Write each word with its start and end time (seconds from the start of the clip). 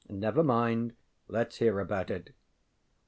ŌĆ£Never 0.09 0.43
mind; 0.43 0.95
letŌĆÖs 1.29 1.57
hear 1.57 1.79
about 1.79 2.09
it. 2.09 2.33